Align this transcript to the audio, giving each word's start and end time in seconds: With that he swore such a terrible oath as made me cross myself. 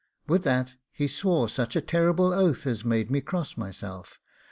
With 0.27 0.41
that 0.45 0.73
he 0.91 1.07
swore 1.07 1.47
such 1.47 1.75
a 1.75 1.79
terrible 1.79 2.33
oath 2.33 2.65
as 2.65 2.83
made 2.83 3.11
me 3.11 3.21
cross 3.21 3.55
myself. 3.55 4.17